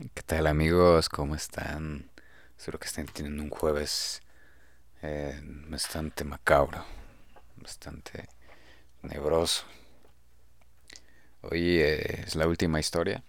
[0.00, 1.10] ¿Qué tal amigos?
[1.10, 2.10] ¿Cómo están?
[2.56, 4.22] Espero que estén teniendo un jueves
[5.02, 5.38] eh,
[5.68, 6.86] bastante macabro,
[7.56, 8.26] bastante
[9.02, 9.64] nebroso.
[11.42, 13.22] Hoy eh, es la última historia,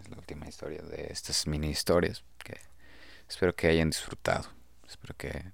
[0.00, 2.58] es la última historia de estas mini historias que
[3.28, 4.48] espero que hayan disfrutado,
[4.88, 5.52] espero que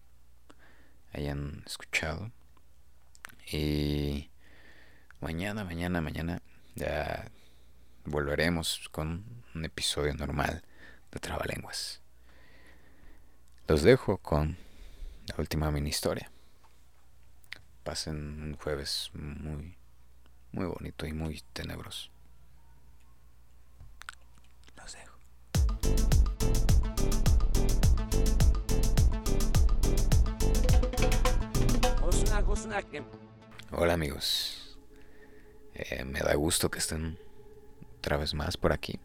[1.13, 2.31] hayan escuchado.
[3.51, 4.31] Y
[5.21, 6.41] mañana, mañana, mañana
[6.77, 7.29] ya
[8.05, 9.25] volveremos con
[9.55, 10.63] un episodio normal
[11.11, 12.01] de Trabalenguas.
[13.67, 14.57] Los dejo con
[15.27, 16.31] la última mini historia.
[17.85, 19.77] Pasen un jueves muy,
[20.53, 22.11] muy bonito y muy tenebroso.
[24.77, 25.19] Los dejo.
[33.73, 34.79] Hola amigos.
[35.75, 37.19] Eh, me da gusto que estén
[38.01, 38.99] otra vez más por aquí.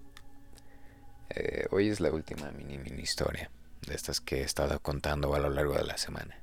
[1.30, 3.52] Eh, hoy es la última mini mini historia
[3.85, 6.40] de estas que he estado contando a lo largo de la semana.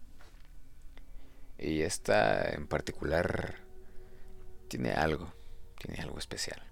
[1.57, 3.55] Y esta en particular
[4.69, 5.33] tiene algo,
[5.79, 6.63] tiene algo especial.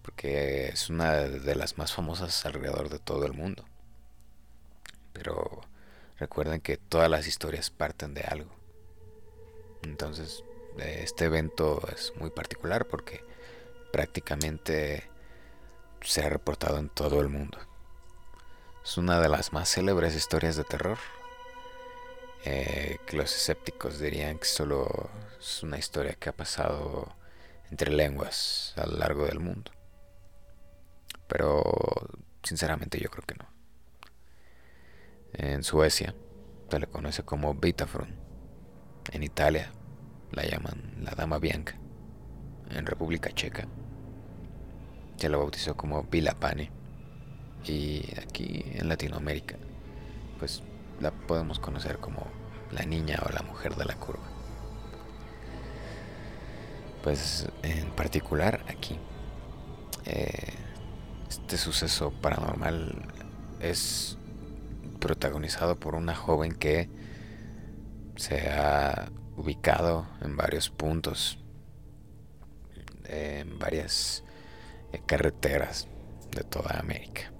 [0.00, 3.66] Porque es una de las más famosas alrededor de todo el mundo.
[5.12, 5.60] Pero
[6.16, 8.50] recuerden que todas las historias parten de algo.
[9.82, 10.42] Entonces,
[10.78, 13.22] este evento es muy particular porque
[13.92, 15.08] prácticamente
[16.00, 17.58] se ha reportado en todo el mundo.
[18.84, 20.98] Es una de las más célebres historias de terror.
[22.44, 27.14] Eh, que los escépticos dirían que solo es una historia que ha pasado
[27.70, 29.70] entre lenguas a lo largo del mundo.
[31.28, 31.62] Pero
[32.42, 33.48] sinceramente yo creo que no.
[35.34, 36.16] En Suecia
[36.68, 38.16] se le conoce como Vitafrun.
[39.12, 39.72] En Italia
[40.32, 41.78] la llaman la Dama Bianca.
[42.70, 43.68] En República Checa
[45.16, 46.70] se lo bautizó como Vila Pane.
[47.64, 49.56] Y aquí en Latinoamérica,
[50.38, 50.62] pues
[51.00, 52.26] la podemos conocer como
[52.72, 54.24] la niña o la mujer de la curva.
[57.02, 58.98] Pues en particular aquí,
[60.04, 60.54] eh,
[61.28, 63.06] este suceso paranormal
[63.60, 64.16] es
[65.00, 66.88] protagonizado por una joven que
[68.16, 71.38] se ha ubicado en varios puntos,
[73.04, 74.22] en varias
[75.00, 75.88] carreteras
[76.30, 77.32] de toda América.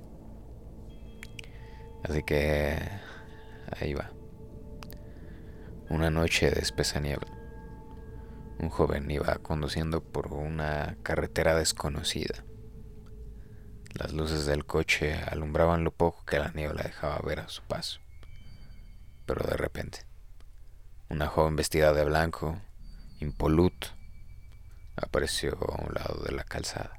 [2.04, 2.78] Así que
[3.80, 4.10] ahí va.
[5.88, 7.30] Una noche de espesa niebla,
[8.58, 12.44] un joven iba conduciendo por una carretera desconocida.
[13.94, 18.00] Las luces del coche alumbraban lo poco que la niebla dejaba ver a su paso.
[19.26, 20.06] Pero de repente,
[21.10, 22.58] una joven vestida de blanco,
[23.20, 23.88] impoluto,
[24.96, 26.96] apareció a un lado de la calzada.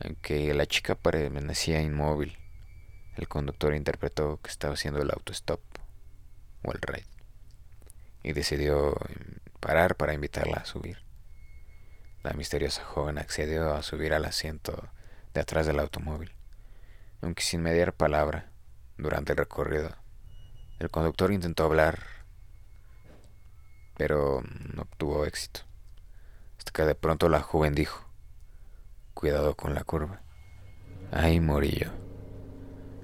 [0.00, 2.38] Aunque la chica permanecía inmóvil,
[3.16, 5.60] el conductor interpretó que estaba haciendo el autostop
[6.62, 7.06] o el ride
[8.22, 8.96] y decidió
[9.60, 10.98] parar para invitarla a subir.
[12.22, 14.88] La misteriosa joven accedió a subir al asiento
[15.34, 16.32] de atrás del automóvil,
[17.22, 18.50] aunque sin mediar palabra
[18.96, 19.96] durante el recorrido.
[20.78, 22.00] El conductor intentó hablar,
[23.96, 24.42] pero
[24.74, 25.60] no obtuvo éxito,
[26.56, 28.07] hasta que de pronto la joven dijo,
[29.18, 30.22] Cuidado con la curva.
[31.10, 31.88] Ahí morí yo.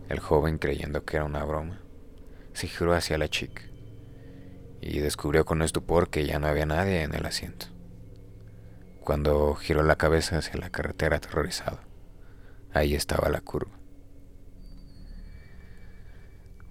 [0.08, 1.80] El joven, creyendo que era una broma,
[2.52, 3.62] se giró hacia la chica
[4.80, 7.66] y descubrió con estupor que ya no había nadie en el asiento.
[9.00, 11.80] Cuando giró la cabeza hacia la carretera aterrorizado,
[12.72, 13.76] ahí estaba la curva.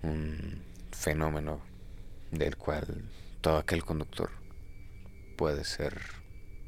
[0.04, 1.60] Un fenómeno
[2.32, 3.10] del cual
[3.42, 4.30] todo aquel conductor
[5.36, 6.00] puede ser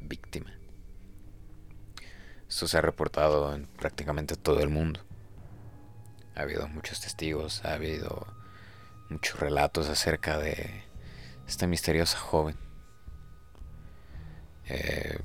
[0.01, 0.51] víctima.
[2.47, 4.99] Esto se ha reportado en prácticamente todo el mundo.
[6.35, 8.27] Ha habido muchos testigos, ha habido
[9.09, 10.83] muchos relatos acerca de
[11.47, 12.55] esta misteriosa joven.
[14.67, 15.19] Eh,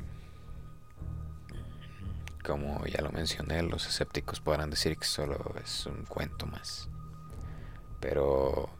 [2.44, 6.89] como ya lo mencioné, los escépticos podrán decir que solo es un cuento más.
[8.00, 8.71] Pero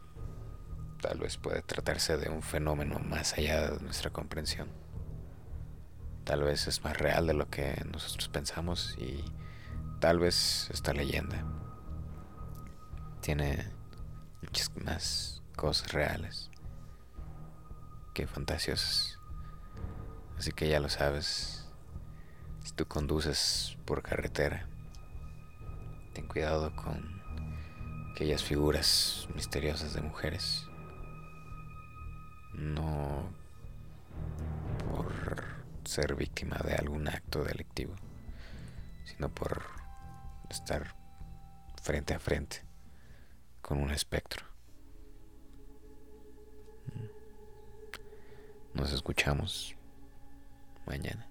[0.99, 4.90] tal vez puede tratarse de un fenómeno más allá de nuestra comprensión
[6.23, 9.23] tal vez es más real de lo que nosotros pensamos y
[9.99, 11.43] tal vez esta leyenda
[13.21, 13.71] tiene
[14.41, 16.49] muchas más cosas reales
[18.13, 19.19] que fantasiosas.
[20.37, 21.69] Así que ya lo sabes,
[22.63, 24.67] si tú conduces por carretera,
[26.13, 27.21] ten cuidado con
[28.11, 30.65] aquellas figuras misteriosas de mujeres.
[32.53, 33.40] No
[35.91, 37.93] ser víctima de algún acto delictivo,
[39.03, 39.61] sino por
[40.49, 40.95] estar
[41.83, 42.63] frente a frente
[43.61, 44.45] con un espectro.
[48.73, 49.75] Nos escuchamos
[50.85, 51.27] mañana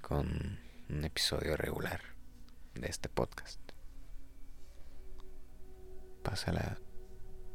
[0.00, 0.58] con
[0.88, 2.00] un episodio regular
[2.74, 3.60] de este podcast.
[6.24, 6.78] Pásala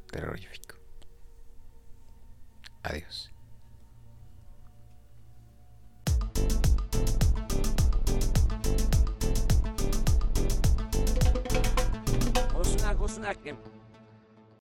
[0.09, 0.77] terrorífico.
[2.83, 3.34] Adiós.
[13.15, 13.57] знаком.